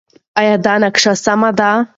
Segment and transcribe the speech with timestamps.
[0.39, 1.69] ایا دا نقشه سمه ده؟